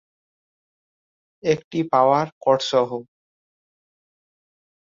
একটি 1.43 1.79
পাওয়ার 1.91 2.27
কর্ডসহ। 2.41 2.89